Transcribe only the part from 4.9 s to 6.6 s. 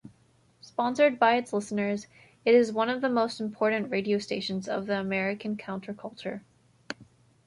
American counter-culture.